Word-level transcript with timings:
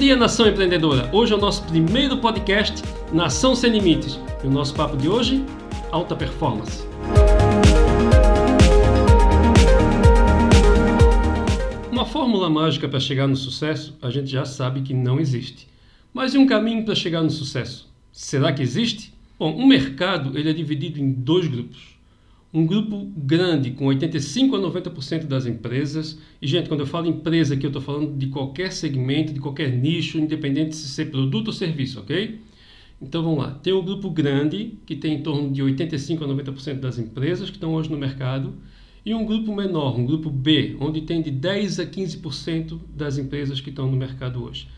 dia, 0.00 0.16
nação 0.16 0.48
empreendedora! 0.48 1.10
Hoje 1.12 1.34
é 1.34 1.36
o 1.36 1.38
nosso 1.38 1.62
primeiro 1.64 2.16
podcast 2.16 2.82
Nação 3.12 3.54
Sem 3.54 3.70
Limites. 3.70 4.18
E 4.42 4.46
o 4.46 4.50
nosso 4.50 4.74
papo 4.74 4.96
de 4.96 5.06
hoje, 5.10 5.44
alta 5.92 6.16
performance. 6.16 6.86
Uma 11.92 12.06
fórmula 12.06 12.48
mágica 12.48 12.88
para 12.88 12.98
chegar 12.98 13.26
no 13.26 13.36
sucesso, 13.36 13.94
a 14.00 14.08
gente 14.08 14.30
já 14.30 14.46
sabe 14.46 14.80
que 14.80 14.94
não 14.94 15.20
existe. 15.20 15.68
Mas 16.14 16.32
e 16.32 16.38
um 16.38 16.46
caminho 16.46 16.82
para 16.82 16.94
chegar 16.94 17.20
no 17.20 17.30
sucesso? 17.30 17.92
Será 18.10 18.54
que 18.54 18.62
existe? 18.62 19.12
Bom, 19.38 19.54
um 19.54 19.66
mercado 19.66 20.38
ele 20.38 20.48
é 20.48 20.54
dividido 20.54 20.98
em 20.98 21.12
dois 21.12 21.46
grupos 21.46 21.99
um 22.52 22.66
grupo 22.66 23.10
grande, 23.16 23.70
com 23.70 23.86
85 23.86 24.56
a 24.56 24.58
90% 24.58 25.26
das 25.26 25.46
empresas. 25.46 26.18
E, 26.42 26.46
gente, 26.46 26.68
quando 26.68 26.80
eu 26.80 26.86
falo 26.86 27.06
empresa 27.06 27.54
aqui, 27.54 27.64
eu 27.64 27.68
estou 27.68 27.82
falando 27.82 28.16
de 28.16 28.26
qualquer 28.26 28.72
segmento, 28.72 29.32
de 29.32 29.38
qualquer 29.38 29.70
nicho, 29.70 30.18
independente 30.18 30.70
de 30.70 30.76
ser 30.76 31.10
produto 31.10 31.48
ou 31.48 31.52
serviço, 31.52 32.00
ok? 32.00 32.40
Então 33.00 33.22
vamos 33.22 33.38
lá. 33.38 33.52
Tem 33.52 33.72
um 33.72 33.84
grupo 33.84 34.10
grande, 34.10 34.78
que 34.84 34.96
tem 34.96 35.14
em 35.14 35.22
torno 35.22 35.50
de 35.50 35.62
85 35.62 36.24
a 36.24 36.28
90% 36.28 36.80
das 36.80 36.98
empresas 36.98 37.48
que 37.48 37.56
estão 37.56 37.74
hoje 37.74 37.88
no 37.88 37.96
mercado, 37.96 38.54
e 39.06 39.14
um 39.14 39.24
grupo 39.24 39.54
menor, 39.54 39.98
um 39.98 40.04
grupo 40.04 40.28
B, 40.28 40.76
onde 40.78 41.02
tem 41.02 41.22
de 41.22 41.30
10 41.30 41.80
a 41.80 41.86
15% 41.86 42.78
das 42.94 43.16
empresas 43.16 43.60
que 43.60 43.70
estão 43.70 43.90
no 43.90 43.96
mercado 43.96 44.44
hoje. 44.44 44.68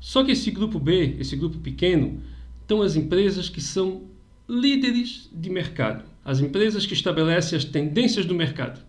Só 0.00 0.22
que 0.22 0.32
esse 0.32 0.50
grupo 0.50 0.78
B, 0.78 1.16
esse 1.18 1.34
grupo 1.34 1.58
pequeno, 1.58 2.20
estão 2.60 2.82
as 2.82 2.96
empresas 2.96 3.48
que 3.48 3.60
são 3.60 4.02
líderes 4.48 5.28
de 5.32 5.50
mercado 5.50 6.04
as 6.24 6.40
empresas 6.40 6.86
que 6.86 6.94
estabelecem 6.94 7.56
as 7.56 7.64
tendências 7.64 8.24
do 8.24 8.34
mercado, 8.34 8.80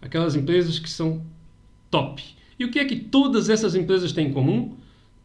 aquelas 0.00 0.36
empresas 0.36 0.78
que 0.78 0.90
são 0.90 1.24
top. 1.90 2.22
E 2.58 2.64
o 2.64 2.70
que 2.70 2.78
é 2.78 2.84
que 2.84 2.96
todas 2.96 3.48
essas 3.48 3.74
empresas 3.74 4.12
têm 4.12 4.28
em 4.28 4.32
comum? 4.32 4.76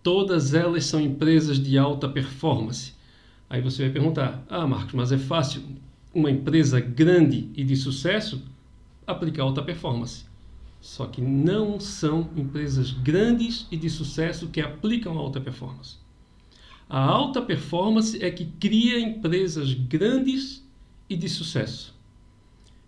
Todas 0.02 0.54
elas 0.54 0.86
são 0.86 1.02
empresas 1.02 1.60
de 1.60 1.78
alta 1.78 2.08
performance. 2.08 2.94
Aí 3.50 3.62
você 3.62 3.84
vai 3.84 3.92
perguntar: 3.92 4.44
ah, 4.50 4.66
Marcos, 4.66 4.94
mas 4.94 5.12
é 5.12 5.18
fácil 5.18 5.62
uma 6.14 6.32
empresa 6.32 6.80
grande 6.80 7.50
e 7.54 7.64
de 7.64 7.76
sucesso 7.76 8.42
aplicar 9.06 9.44
alta 9.44 9.62
performance. 9.62 10.26
Só 10.80 11.06
que 11.06 11.22
não 11.22 11.80
são 11.80 12.30
empresas 12.36 12.92
grandes 12.92 13.68
e 13.70 13.76
de 13.76 13.90
sucesso 13.90 14.48
que 14.48 14.62
aplicam 14.62 15.18
alta 15.18 15.42
performance. 15.42 15.98
A 16.90 17.00
alta 17.00 17.42
performance 17.42 18.24
é 18.24 18.32
que 18.32 18.46
cria 18.46 19.00
empresas 19.00 19.74
grandes 19.74 20.66
e 21.10 21.18
de 21.18 21.28
sucesso. 21.28 21.94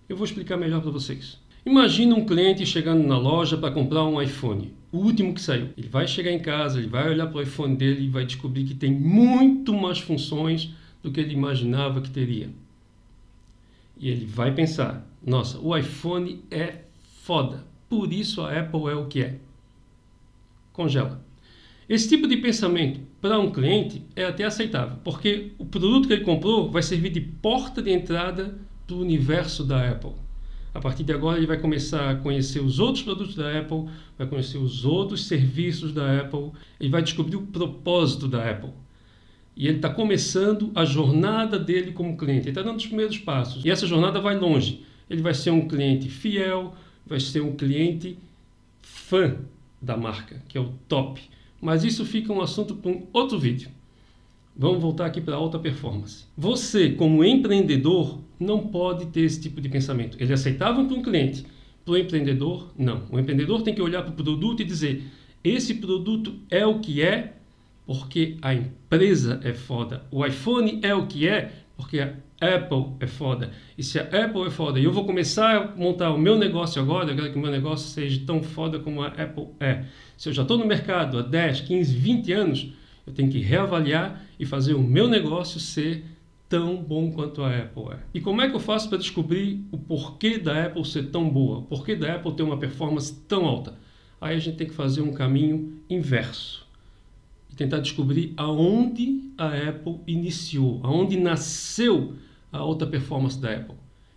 Eu 0.08 0.16
vou 0.16 0.25
explicar 0.25 0.56
melhor 0.56 0.81
para 0.81 0.91
vocês. 0.91 1.38
Imagina 1.66 2.16
um 2.16 2.25
cliente 2.25 2.66
chegando 2.66 3.06
na 3.06 3.17
loja 3.17 3.58
para 3.58 3.73
comprar 3.73 4.06
um 4.06 4.22
iPhone, 4.22 4.73
o 4.91 5.00
último 5.00 5.33
que 5.33 5.41
saiu. 5.41 5.69
Ele 5.78 5.89
vai 5.89 6.08
chegar 6.08 6.31
em 6.31 6.39
casa, 6.39 6.80
ele 6.80 6.88
vai 6.88 7.09
olhar 7.09 7.28
para 7.28 7.39
o 7.39 7.41
iPhone 7.41 7.75
dele 7.75 8.06
e 8.06 8.09
vai 8.09 8.25
descobrir 8.25 8.64
que 8.64 8.73
tem 8.73 8.91
muito 8.91 9.73
mais 9.73 10.00
funções 10.00 10.73
do 11.03 11.11
que 11.11 11.19
ele 11.19 11.34
imaginava 11.34 12.02
que 12.02 12.09
teria. 12.09 12.50
E 14.00 14.08
ele 14.08 14.25
vai 14.25 14.53
pensar: 14.53 15.06
nossa, 15.23 15.59
o 15.59 15.78
iPhone 15.78 16.41
é 16.50 16.84
foda, 17.22 17.66
por 17.89 18.13
isso 18.13 18.41
a 18.41 18.58
Apple 18.58 18.88
é 18.89 18.95
o 18.95 19.08
que 19.08 19.22
é. 19.22 19.36
Congela. 20.72 21.28
Esse 21.90 22.08
tipo 22.08 22.28
de 22.28 22.38
pensamento 22.38 23.00
para 23.20 23.40
um 23.40 23.50
cliente 23.50 24.04
é 24.16 24.23
até 24.23 24.44
aceitável, 24.44 24.98
porque 25.04 25.54
o 25.58 25.66
produto 25.66 26.08
que 26.08 26.14
ele 26.14 26.23
comprou 26.23 26.70
vai 26.70 26.84
servir 26.84 27.09
de 27.09 27.20
porta 27.20 27.81
de 27.81 27.92
entrada 27.92 28.59
para 28.86 28.96
o 28.96 29.02
universo 29.02 29.64
da 29.64 29.90
Apple. 29.90 30.12
A 30.72 30.80
partir 30.80 31.04
de 31.04 31.12
agora 31.12 31.40
ele 31.40 31.48
vai 31.48 31.58
começar 31.58 32.12
a 32.12 32.16
conhecer 32.16 32.59
os 32.59 32.80
outros 32.80 33.04
produtos 33.04 33.34
da 33.34 33.58
Apple, 33.58 33.86
vai 34.20 34.28
conhecer 34.28 34.59
os 34.59 34.86
outros 34.86 35.26
serviços 35.26 35.92
da 35.92 36.20
Apple, 36.20 36.52
ele 36.80 36.92
vai 36.92 37.02
descobrir 37.02 37.38
o 37.38 37.42
propósito 37.42 38.28
da 38.28 38.48
Apple. 38.48 38.70
E 39.58 39.68
ele 39.68 39.78
está 39.78 39.90
começando 39.90 40.72
a 40.76 40.86
jornada 40.86 41.58
dele 41.58 41.92
como 41.92 42.16
cliente, 42.16 42.42
ele 42.42 42.50
está 42.50 42.62
dando 42.62 42.78
os 42.78 42.86
primeiros 42.86 43.18
passos. 43.18 43.66
E 43.66 43.72
essa 43.72 43.88
jornada 43.88 44.22
vai 44.22 44.38
longe. 44.38 44.86
Ele 45.09 45.24
vai 45.24 45.34
ser 45.34 45.50
um 45.50 45.68
cliente 45.68 46.08
fiel, 46.08 46.75
vai 47.03 47.19
ser 47.19 47.42
um 47.42 47.56
cliente 47.56 48.16
fã 48.80 49.38
da 49.81 49.97
marca, 49.97 50.44
que 50.47 50.56
é 50.56 50.62
o 50.62 50.72
top. 50.88 51.19
Mas 51.62 51.84
isso 51.84 52.06
fica 52.06 52.31
um 52.31 52.42
assunto 52.42 52.75
para 52.75 52.92
um 52.92 53.08
outro 53.12 53.38
vídeo. 53.38 53.70
Vamos 54.56 54.81
voltar 54.81 55.06
aqui 55.06 55.22
para 55.22 55.36
alta 55.36 55.58
performance. 55.58 56.25
Você, 56.38 56.92
como 56.92 57.24
empreendedor, 57.24 58.20
não 58.40 58.68
pode 58.68 59.08
ter 59.08 59.22
esse 59.22 59.40
tipo 59.40 59.62
de 59.62 59.69
pensamento. 59.69 60.18
Ele 60.19 60.31
é 60.31 60.36
aceitável 60.36 60.86
para 60.86 60.96
um 60.96 61.02
cliente, 61.02 61.46
para 61.86 61.94
o 61.94 61.98
empreendedor, 61.98 62.72
não. 62.78 63.03
O 63.09 63.19
empreendedor 63.19 63.62
tem 63.62 63.74
que 63.74 63.81
olhar 63.81 64.02
para 64.02 64.12
o 64.12 64.16
produto 64.16 64.62
e 64.62 64.66
dizer: 64.66 65.03
esse 65.44 65.75
produto 65.75 66.36
é 66.50 66.66
o 66.66 66.80
que 66.80 67.02
é 67.02 67.36
porque 67.86 68.38
a 68.42 68.53
empresa 68.53 69.40
é 69.44 69.53
foda. 69.53 70.06
O 70.12 70.25
iPhone 70.25 70.80
é 70.84 70.94
o 70.94 71.08
que 71.08 71.28
é 71.28 71.52
porque 71.75 72.00
a 72.00 72.14
Apple 72.41 72.95
é 73.00 73.07
foda. 73.07 73.51
E 73.77 73.83
se 73.83 74.00
a 74.00 74.03
Apple 74.03 74.47
é 74.47 74.50
foda 74.50 74.79
e 74.79 74.83
eu 74.83 74.91
vou 74.91 75.05
começar 75.05 75.55
a 75.55 75.75
montar 75.75 76.11
o 76.11 76.17
meu 76.17 76.38
negócio 76.38 76.81
agora, 76.81 77.11
eu 77.11 77.16
quero 77.16 77.31
que 77.31 77.38
o 77.38 77.41
meu 77.41 77.51
negócio 77.51 77.89
seja 77.89 78.22
tão 78.25 78.41
foda 78.41 78.79
como 78.79 79.01
a 79.01 79.07
Apple 79.07 79.47
é. 79.59 79.83
Se 80.17 80.29
eu 80.29 80.33
já 80.33 80.41
estou 80.44 80.57
no 80.57 80.66
mercado 80.66 81.19
há 81.19 81.22
10, 81.22 81.61
15, 81.61 81.95
20 81.95 82.31
anos, 82.33 82.73
eu 83.05 83.13
tenho 83.13 83.29
que 83.29 83.39
reavaliar 83.39 84.23
e 84.39 84.45
fazer 84.45 84.73
o 84.73 84.81
meu 84.81 85.07
negócio 85.07 85.59
ser 85.59 86.05
tão 86.47 86.77
bom 86.77 87.11
quanto 87.11 87.44
a 87.44 87.55
Apple 87.55 87.94
é. 87.94 88.00
E 88.13 88.22
como 88.22 88.41
é 88.41 88.50
que 88.50 88.56
eu 88.56 88.59
faço 88.59 88.89
para 88.89 88.97
descobrir 88.97 89.63
o 89.71 89.77
porquê 89.77 90.38
da 90.38 90.66
Apple 90.66 90.85
ser 90.85 91.11
tão 91.11 91.29
boa? 91.29 91.59
O 91.59 91.63
porquê 91.63 91.95
da 91.95 92.16
Apple 92.16 92.33
ter 92.33 92.44
uma 92.44 92.57
performance 92.57 93.13
tão 93.27 93.45
alta? 93.45 93.75
Aí 94.19 94.35
a 94.35 94.39
gente 94.39 94.57
tem 94.57 94.67
que 94.67 94.73
fazer 94.73 95.01
um 95.01 95.13
caminho 95.13 95.79
inverso 95.89 96.67
e 97.51 97.56
tentar 97.56 97.79
descobrir 97.79 98.33
aonde 98.35 99.31
a 99.38 99.47
Apple 99.47 100.00
iniciou, 100.07 100.79
aonde 100.83 101.17
nasceu 101.17 102.16
a 102.52 102.58
alta 102.58 102.86
performance 102.86 103.40
da 103.40 103.54
Apple. 103.54 103.76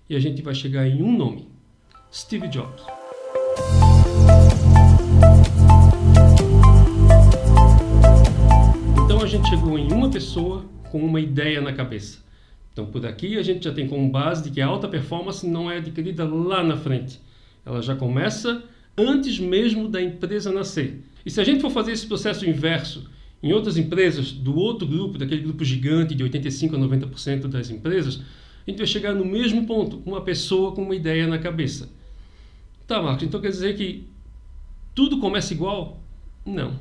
E 0.09 0.17
a 0.17 0.21
gente 0.21 0.43
vai 0.43 0.55
chegar 0.55 0.87
em 0.87 1.03
um 1.03 1.17
nome: 1.17 1.49
Steve 2.13 2.49
Jobs. 2.49 2.83
Então 9.05 9.21
a 9.23 9.27
gente 9.27 9.49
chegou 9.49 9.79
em 9.79 9.93
uma 9.93 10.11
pessoa 10.11 10.65
com 10.91 10.99
uma 10.99 11.21
ideia 11.21 11.61
na 11.61 11.73
cabeça. 11.73 12.19
Então 12.73 12.87
por 12.87 13.05
aqui 13.07 13.39
a 13.39 13.43
gente 13.43 13.65
já 13.65 13.73
tem 13.73 13.87
como 13.87 14.09
base 14.11 14.43
de 14.43 14.51
que 14.51 14.61
a 14.61 14.67
alta 14.67 14.89
performance 14.89 15.47
não 15.47 15.71
é 15.71 15.77
adquirida 15.77 16.25
lá 16.25 16.65
na 16.65 16.77
frente. 16.77 17.21
Ela 17.65 17.83
já 17.83 17.95
começa 17.95 18.65
antes 18.97 19.39
mesmo 19.39 19.89
da 19.89 20.03
empresa 20.03 20.51
nascer. 20.51 21.03
E 21.25 21.31
se 21.31 21.41
a 21.41 21.45
gente 21.45 21.61
for 21.61 21.71
fazer 21.71 21.93
esse 21.93 22.07
processo 22.07 22.49
inverso 22.49 23.09
em 23.43 23.53
outras 23.53 23.77
empresas, 23.77 24.31
do 24.31 24.57
outro 24.57 24.87
grupo, 24.87 25.19
daquele 25.19 25.43
grupo 25.43 25.65
gigante 25.65 26.15
de 26.15 26.23
85 26.23 26.77
a 26.77 26.79
90% 26.79 27.49
das 27.49 27.71
empresas, 27.71 28.21
a 28.65 28.71
gente 28.71 28.79
vai 28.79 28.87
chegar 28.87 29.13
no 29.15 29.25
mesmo 29.25 29.67
ponto, 29.67 30.01
uma 30.07 30.21
pessoa 30.21 30.73
com 30.73 30.83
uma 30.85 30.95
ideia 30.95 31.27
na 31.27 31.39
cabeça. 31.39 31.91
Tá, 32.87 33.03
Marcos, 33.03 33.25
então 33.25 33.41
quer 33.41 33.49
dizer 33.49 33.77
que 33.77 34.07
tudo 34.95 35.19
começa 35.19 35.53
igual? 35.53 36.01
Não. 36.47 36.79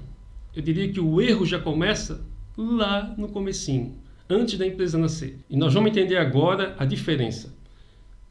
Eu 0.55 0.61
diria 0.61 0.91
que 0.91 0.99
o 0.99 1.19
erro 1.19 1.45
já 1.45 1.57
começa 1.57 2.23
lá 2.55 3.15
no 3.17 3.29
comecinho, 3.29 3.95
antes 4.29 4.59
da 4.59 4.67
empresa 4.67 4.99
nascer. 4.99 5.39
E 5.49 5.57
nós 5.57 5.73
vamos 5.73 5.89
entender 5.89 6.17
agora 6.17 6.75
a 6.77 6.85
diferença. 6.85 7.55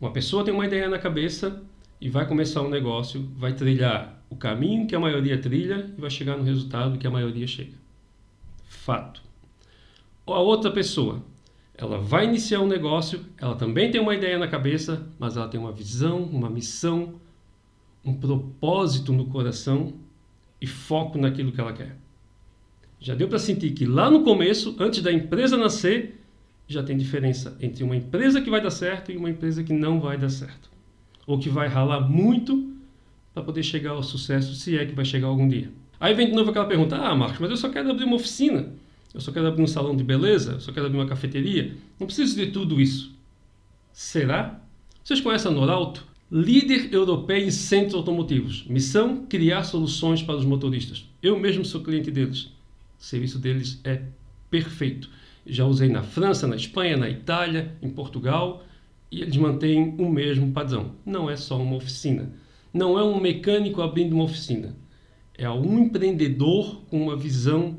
Uma 0.01 0.13
pessoa 0.13 0.45
tem 0.45 0.55
uma 0.55 0.67
ideia 0.67 0.89
na 0.89 0.99
cabeça 0.99 1.61
e 2.01 2.09
vai 2.09 2.29
começar 2.29 2.63
um 2.63 2.71
negócio, 2.71 3.29
vai 3.37 3.55
trilhar 3.55 4.23
o 4.31 4.37
caminho 4.37 4.87
que 4.87 4.95
a 4.95 5.01
maioria 5.01 5.37
trilha 5.41 5.93
e 5.99 6.01
vai 6.01 6.11
chegar 6.11 6.37
no 6.37 6.45
resultado 6.45 6.97
que 6.97 7.07
a 7.07 7.11
maioria 7.11 7.47
chega 7.47 7.80
fato. 8.71 9.21
Ou 10.25 10.33
a 10.33 10.39
outra 10.39 10.71
pessoa, 10.71 11.23
ela 11.75 11.99
vai 11.99 12.25
iniciar 12.25 12.61
um 12.61 12.69
negócio, 12.69 13.27
ela 13.37 13.57
também 13.57 13.91
tem 13.91 14.01
uma 14.01 14.15
ideia 14.15 14.39
na 14.39 14.47
cabeça, 14.47 15.07
mas 15.19 15.37
ela 15.37 15.49
tem 15.49 15.59
uma 15.59 15.73
visão, 15.73 16.23
uma 16.23 16.49
missão, 16.49 17.15
um 18.05 18.15
propósito 18.15 19.13
no 19.13 19.27
coração 19.27 19.95
e 20.61 20.67
foco 20.69 21.19
naquilo 21.19 21.51
que 21.51 21.61
ela 21.61 21.73
quer. 21.73 21.97
Já 23.01 23.15
deu 23.15 23.29
para 23.29 23.39
sentir 23.39 23.73
que 23.73 23.85
lá 23.85 24.09
no 24.09 24.23
começo, 24.23 24.77
antes 24.79 25.03
da 25.03 25.13
empresa 25.13 25.57
nascer, 25.57 26.21
já 26.69 26.83
tem 26.83 26.97
diferença 26.97 27.57
entre 27.61 27.83
uma 27.83 27.97
empresa 27.97 28.41
que 28.41 28.51
vai 28.51 28.63
dar 28.63 28.71
certo 28.71 29.11
e 29.11 29.17
uma 29.17 29.29
empresa 29.29 29.65
que 29.65 29.73
não 29.73 30.01
vai 30.01 30.17
dar 30.17 30.31
certo. 30.31 30.71
Ou 31.27 31.39
que 31.39 31.49
vai 31.49 31.67
ralar 31.67 32.01
muito 32.09 32.73
para 33.35 33.43
poder 33.43 33.65
chegar 33.65 33.91
ao 33.91 34.03
sucesso, 34.03 34.55
se 34.55 34.79
é 34.79 34.87
que 34.87 34.95
vai 34.95 35.05
chegar 35.05 35.27
algum 35.27 35.49
dia. 35.49 35.73
Aí 36.01 36.15
vem 36.15 36.29
de 36.29 36.33
novo 36.33 36.49
aquela 36.49 36.65
pergunta: 36.65 36.97
ah, 36.97 37.15
Marcos, 37.15 37.39
mas 37.39 37.51
eu 37.51 37.57
só 37.59 37.69
quero 37.69 37.91
abrir 37.91 38.05
uma 38.05 38.17
oficina, 38.17 38.73
eu 39.13 39.21
só 39.21 39.31
quero 39.31 39.47
abrir 39.47 39.63
um 39.63 39.67
salão 39.67 39.95
de 39.95 40.03
beleza, 40.03 40.53
eu 40.53 40.61
só 40.61 40.73
quero 40.73 40.87
abrir 40.87 40.99
uma 40.99 41.07
cafeteria. 41.07 41.77
Não 41.99 42.07
preciso 42.07 42.35
de 42.37 42.47
tudo 42.47 42.81
isso. 42.81 43.15
Será? 43.93 44.59
Vocês 45.05 45.21
conhecem 45.21 45.51
a 45.51 45.55
Norauto? 45.55 46.09
Líder 46.33 46.95
europeu 46.95 47.37
em 47.37 47.51
centros 47.51 47.95
automotivos. 47.95 48.65
Missão: 48.67 49.27
criar 49.29 49.65
soluções 49.65 50.23
para 50.23 50.37
os 50.37 50.45
motoristas. 50.47 51.07
Eu 51.23 51.39
mesmo 51.39 51.67
sou 51.67 51.83
cliente 51.83 52.11
deles. 52.11 52.45
O 52.99 53.05
serviço 53.05 53.39
deles 53.39 53.79
é 53.85 54.01
perfeito. 54.49 55.11
Já 55.45 55.67
usei 55.67 55.89
na 55.89 56.03
França, 56.03 56.47
na 56.47 56.57
Espanha, 56.57 56.97
na 56.97 57.11
Itália, 57.11 57.77
em 57.83 57.91
Portugal 57.91 58.65
e 59.11 59.23
eles 59.23 59.37
mantêm 59.37 59.97
o 59.99 60.09
mesmo 60.09 60.53
padrão. 60.53 60.93
Não 61.05 61.29
é 61.29 61.37
só 61.37 61.61
uma 61.61 61.77
oficina. 61.77 62.31
Não 62.73 62.97
é 62.97 63.03
um 63.03 63.21
mecânico 63.21 63.83
abrindo 63.83 64.13
uma 64.13 64.25
oficina 64.25 64.77
é 65.41 65.49
um 65.49 65.79
empreendedor 65.79 66.83
com 66.91 67.03
uma 67.03 67.17
visão 67.17 67.79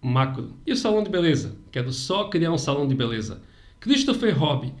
macro. 0.00 0.54
E 0.66 0.72
o 0.72 0.76
salão 0.76 1.02
de 1.02 1.10
beleza? 1.10 1.54
Quero 1.70 1.92
só 1.92 2.28
criar 2.30 2.50
um 2.50 2.56
salão 2.56 2.88
de 2.88 2.94
beleza. 2.94 3.42
Christopher 3.78 4.34
Hobby, 4.38 4.72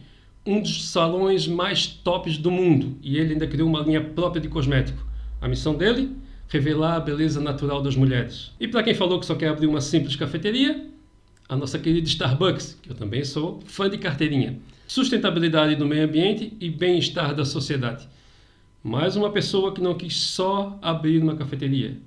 um 0.46 0.58
dos 0.58 0.88
salões 0.88 1.46
mais 1.46 1.86
tops 1.86 2.38
do 2.38 2.50
mundo, 2.50 2.96
e 3.02 3.18
ele 3.18 3.34
ainda 3.34 3.46
criou 3.46 3.68
uma 3.68 3.82
linha 3.82 4.02
própria 4.02 4.40
de 4.40 4.48
cosmético. 4.48 5.06
A 5.38 5.46
missão 5.46 5.74
dele? 5.74 6.16
Revelar 6.48 6.96
a 6.96 7.00
beleza 7.00 7.42
natural 7.42 7.82
das 7.82 7.94
mulheres. 7.94 8.52
E 8.58 8.66
para 8.66 8.82
quem 8.82 8.94
falou 8.94 9.20
que 9.20 9.26
só 9.26 9.34
quer 9.34 9.48
abrir 9.48 9.66
uma 9.66 9.82
simples 9.82 10.16
cafeteria, 10.16 10.88
a 11.46 11.54
nossa 11.54 11.78
querida 11.78 12.08
Starbucks, 12.08 12.78
que 12.80 12.90
eu 12.90 12.94
também 12.94 13.22
sou 13.22 13.60
fã 13.66 13.90
de 13.90 13.98
carteirinha. 13.98 14.58
Sustentabilidade 14.86 15.76
do 15.76 15.84
meio 15.84 16.06
ambiente 16.06 16.56
e 16.58 16.70
bem-estar 16.70 17.34
da 17.34 17.44
sociedade. 17.44 18.08
Mais 18.82 19.14
uma 19.14 19.30
pessoa 19.30 19.74
que 19.74 19.82
não 19.82 19.92
quis 19.92 20.16
só 20.16 20.78
abrir 20.80 21.22
uma 21.22 21.36
cafeteria. 21.36 21.98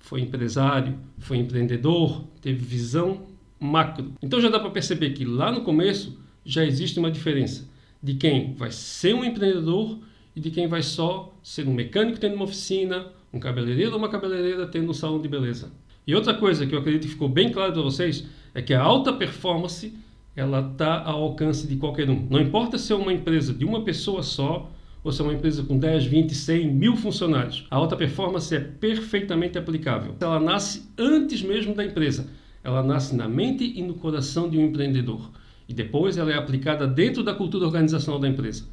Foi 0.00 0.20
empresário, 0.20 0.98
foi 1.18 1.36
empreendedor, 1.36 2.24
teve 2.40 2.64
visão 2.64 3.22
macro. 3.60 4.12
Então 4.20 4.40
já 4.40 4.48
dá 4.48 4.58
para 4.58 4.70
perceber 4.70 5.10
que 5.10 5.24
lá 5.24 5.52
no 5.52 5.60
começo 5.60 6.18
já 6.44 6.64
existe 6.64 6.98
uma 6.98 7.10
diferença 7.10 7.68
de 8.02 8.14
quem 8.14 8.54
vai 8.54 8.72
ser 8.72 9.14
um 9.14 9.24
empreendedor 9.24 9.98
e 10.34 10.40
de 10.40 10.50
quem 10.50 10.66
vai 10.66 10.82
só 10.82 11.32
ser 11.42 11.68
um 11.68 11.74
mecânico 11.74 12.18
tendo 12.18 12.34
uma 12.34 12.44
oficina, 12.44 13.06
um 13.32 13.38
cabeleireiro 13.38 13.92
ou 13.92 13.98
uma 13.98 14.08
cabeleireira 14.08 14.66
tendo 14.66 14.90
um 14.90 14.94
salão 14.94 15.20
de 15.20 15.28
beleza. 15.28 15.70
E 16.06 16.14
outra 16.14 16.34
coisa 16.34 16.66
que 16.66 16.74
eu 16.74 16.78
acredito 16.78 17.02
que 17.02 17.08
ficou 17.08 17.28
bem 17.28 17.52
claro 17.52 17.72
para 17.72 17.82
vocês 17.82 18.26
é 18.54 18.62
que 18.62 18.72
a 18.72 18.80
alta 18.82 19.12
performance 19.12 19.92
ela 20.34 20.60
está 20.72 21.02
ao 21.02 21.22
alcance 21.22 21.66
de 21.66 21.76
qualquer 21.76 22.08
um. 22.08 22.26
Não 22.30 22.40
importa 22.40 22.78
se 22.78 22.92
é 22.92 22.96
uma 22.96 23.12
empresa 23.12 23.52
de 23.52 23.64
uma 23.64 23.82
pessoa 23.84 24.22
só 24.22 24.70
ou 25.02 25.10
se 25.10 25.20
é 25.20 25.24
uma 25.24 25.32
empresa 25.32 25.62
com 25.62 25.78
10, 25.78 26.04
20, 26.06 26.34
100, 26.34 26.70
mil 26.72 26.96
funcionários. 26.96 27.66
A 27.70 27.76
alta 27.76 27.96
performance 27.96 28.54
é 28.54 28.60
perfeitamente 28.60 29.58
aplicável. 29.58 30.14
Ela 30.20 30.38
nasce 30.38 30.90
antes 30.98 31.42
mesmo 31.42 31.74
da 31.74 31.84
empresa. 31.84 32.28
Ela 32.62 32.82
nasce 32.82 33.14
na 33.16 33.26
mente 33.28 33.64
e 33.64 33.82
no 33.82 33.94
coração 33.94 34.48
de 34.48 34.58
um 34.58 34.66
empreendedor. 34.66 35.30
E 35.68 35.72
depois 35.72 36.18
ela 36.18 36.30
é 36.30 36.36
aplicada 36.36 36.86
dentro 36.86 37.22
da 37.22 37.34
cultura 37.34 37.64
organizacional 37.64 38.20
da 38.20 38.28
empresa. 38.28 38.64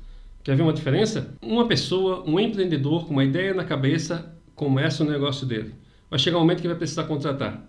Quer 0.44 0.56
ver 0.56 0.64
uma 0.64 0.74
diferença? 0.74 1.36
Uma 1.42 1.68
pessoa, 1.68 2.24
um 2.26 2.40
empreendedor 2.40 3.06
com 3.06 3.14
uma 3.14 3.24
ideia 3.24 3.54
na 3.54 3.64
cabeça, 3.64 4.34
começa 4.56 5.04
o 5.04 5.08
negócio 5.08 5.46
dele. 5.46 5.74
Vai 6.10 6.20
chegar 6.20 6.38
um 6.38 6.42
momento 6.42 6.62
que 6.62 6.68
vai 6.68 6.78
precisar 6.78 7.04
contratar. 7.04 7.64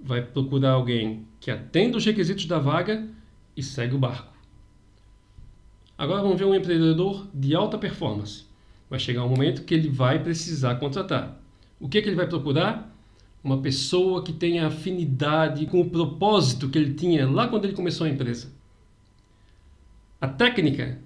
Vai 0.00 0.22
procurar 0.22 0.72
alguém 0.72 1.26
que 1.40 1.50
atenda 1.50 1.96
os 1.96 2.04
requisitos 2.04 2.46
da 2.46 2.58
vaga 2.58 3.08
e 3.56 3.62
segue 3.62 3.94
o 3.94 3.98
barco. 3.98 4.31
Agora 5.96 6.22
vamos 6.22 6.38
ver 6.38 6.44
um 6.44 6.54
empreendedor 6.54 7.26
de 7.32 7.54
alta 7.54 7.78
performance. 7.78 8.44
Vai 8.88 8.98
chegar 8.98 9.24
um 9.24 9.28
momento 9.28 9.64
que 9.64 9.74
ele 9.74 9.88
vai 9.88 10.22
precisar 10.22 10.74
contratar. 10.76 11.40
O 11.80 11.88
que, 11.88 11.98
é 11.98 12.02
que 12.02 12.08
ele 12.08 12.16
vai 12.16 12.26
procurar? 12.26 12.94
Uma 13.42 13.58
pessoa 13.58 14.22
que 14.22 14.32
tenha 14.32 14.66
afinidade 14.66 15.66
com 15.66 15.80
o 15.80 15.90
propósito 15.90 16.68
que 16.68 16.78
ele 16.78 16.94
tinha 16.94 17.28
lá 17.28 17.48
quando 17.48 17.64
ele 17.64 17.74
começou 17.74 18.06
a 18.06 18.10
empresa. 18.10 18.52
A 20.20 20.28
técnica 20.28 20.98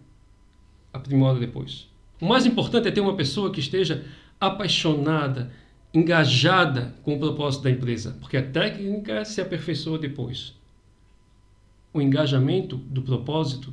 aprimora 0.92 1.38
depois. 1.38 1.88
O 2.20 2.26
mais 2.26 2.44
importante 2.44 2.88
é 2.88 2.90
ter 2.90 3.00
uma 3.00 3.16
pessoa 3.16 3.50
que 3.50 3.60
esteja 3.60 4.04
apaixonada, 4.40 5.50
engajada 5.92 6.94
com 7.02 7.14
o 7.14 7.18
propósito 7.18 7.62
da 7.62 7.70
empresa, 7.70 8.16
porque 8.20 8.36
a 8.36 8.42
técnica 8.42 9.24
se 9.24 9.40
aperfeiçoa 9.40 9.98
depois. 9.98 10.54
O 11.92 12.00
engajamento 12.00 12.76
do 12.76 13.00
propósito 13.00 13.72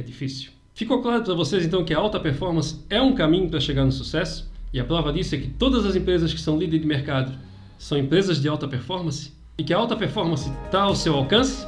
é 0.00 0.02
difícil. 0.02 0.50
Ficou 0.74 1.00
claro 1.02 1.22
para 1.22 1.34
vocês 1.34 1.64
então 1.64 1.84
que 1.84 1.94
a 1.94 1.98
alta 1.98 2.18
performance 2.18 2.76
é 2.88 3.00
um 3.00 3.14
caminho 3.14 3.48
para 3.48 3.60
chegar 3.60 3.84
no 3.84 3.92
sucesso? 3.92 4.50
E 4.72 4.80
a 4.80 4.84
prova 4.84 5.12
disso 5.12 5.34
é 5.34 5.38
que 5.38 5.48
todas 5.48 5.84
as 5.84 5.94
empresas 5.94 6.32
que 6.32 6.40
são 6.40 6.58
líderes 6.58 6.80
de 6.80 6.86
mercado 6.86 7.38
são 7.78 7.98
empresas 7.98 8.40
de 8.40 8.48
alta 8.48 8.66
performance? 8.66 9.32
E 9.58 9.64
que 9.64 9.74
a 9.74 9.76
alta 9.76 9.96
performance 9.96 10.50
está 10.64 10.82
ao 10.82 10.94
seu 10.94 11.14
alcance? 11.14 11.66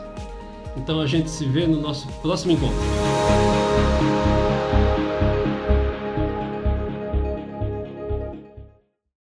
Então 0.76 1.00
a 1.00 1.06
gente 1.06 1.28
se 1.28 1.44
vê 1.44 1.66
no 1.66 1.80
nosso 1.80 2.08
próximo 2.20 2.52
encontro. 2.52 3.61